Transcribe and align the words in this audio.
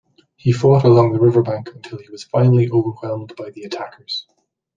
He 0.35 0.51
fought 0.51 0.83
along 0.83 1.13
the 1.13 1.19
riverbank 1.19 1.69
until 1.75 1.99
he 1.99 2.09
was 2.09 2.23
finally 2.23 2.67
overwhelmed 2.71 3.35
by 3.37 3.51
the 3.51 3.61
attackers. 3.65 4.25